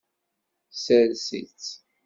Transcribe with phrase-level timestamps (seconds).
[0.83, 1.65] Sers-itt.